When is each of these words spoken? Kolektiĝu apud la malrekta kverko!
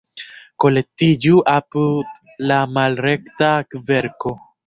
Kolektiĝu 0.63 1.41
apud 1.51 2.17
la 2.51 2.57
malrekta 2.79 3.53
kverko! 3.75 4.35